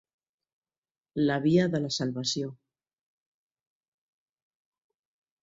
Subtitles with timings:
[1.27, 2.49] La via de la salvació.